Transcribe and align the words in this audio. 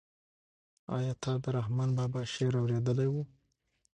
آیا 0.97 1.13
تا 1.23 1.31
د 1.43 1.45
رحمان 1.57 1.89
بابا 1.97 2.21
شعر 2.33 2.53
اورېدلی 2.59 3.07
و؟ 3.09 3.15